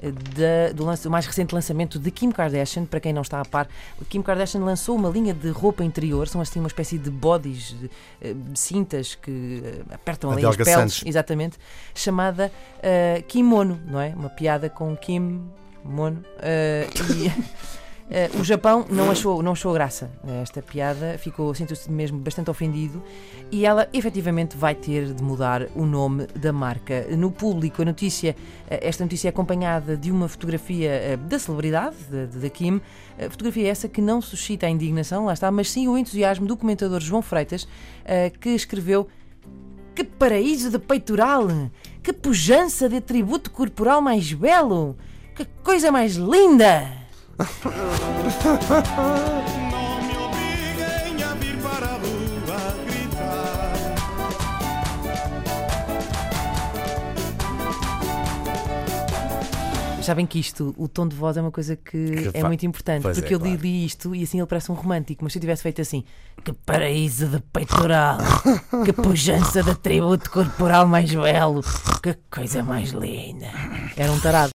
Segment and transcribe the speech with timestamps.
[0.00, 2.84] da- do, lance- do mais recente lançamento de Kim Kardashian.
[2.86, 3.68] Para quem não está a par,
[4.08, 7.90] Kim Kardashian lançou uma linha de roupa interior, são assim uma espécie de bodies, de,
[8.20, 11.58] eh, de cintas que eh, apertam ali as peles, exatamente,
[11.94, 12.50] chamada
[12.82, 14.08] eh, Kimono, não é?
[14.16, 15.42] Uma piada com Kim
[15.84, 16.24] Mono.
[16.40, 16.86] eh,
[17.18, 17.30] e
[18.10, 22.50] eh, o Japão não achou, não achou graça a esta piada, ficou, sentiu-se mesmo bastante
[22.50, 23.02] ofendido
[23.50, 27.06] e ela efetivamente vai ter de mudar o nome da marca.
[27.16, 28.34] No público, a notícia,
[28.68, 32.80] eh, esta notícia é acompanhada de uma fotografia eh, da celebridade, da- Kim,
[33.18, 36.56] Eh, fotografia essa que não suscita a indignação, lá está, mas sim o entusiasmo do
[36.56, 37.68] comentador João Freitas,
[38.04, 39.06] eh, que escreveu
[39.94, 41.46] que paraíso de peitoral!
[42.02, 44.96] Que pujança de atributo corporal mais belo!
[45.36, 46.99] Que coisa mais linda!
[49.70, 53.70] Não me obriguem a vir para a rua gritar.
[60.02, 63.02] Sabem que isto, o tom de voz é uma coisa que, Que é muito importante,
[63.02, 63.62] Pois é, porque eu li, claro.
[63.62, 66.02] li isto e assim ele parece um romântico, mas se eu tivesse feito assim,
[66.42, 68.18] que paraíso de peitoral,
[68.84, 71.62] que pujança de atributo corporal mais belo,
[72.02, 73.48] que coisa mais linda.
[73.96, 74.48] Era um tarado.